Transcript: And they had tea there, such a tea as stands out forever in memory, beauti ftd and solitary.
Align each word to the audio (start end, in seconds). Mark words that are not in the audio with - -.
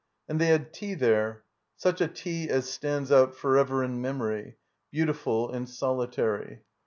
And 0.27 0.41
they 0.41 0.47
had 0.47 0.73
tea 0.73 0.95
there, 0.95 1.43
such 1.77 2.01
a 2.01 2.07
tea 2.07 2.49
as 2.49 2.67
stands 2.67 3.11
out 3.11 3.35
forever 3.35 3.83
in 3.83 4.01
memory, 4.01 4.57
beauti 4.91 5.09
ftd 5.13 5.53
and 5.53 5.69
solitary. 5.69 6.63